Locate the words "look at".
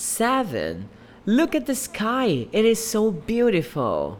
1.26-1.66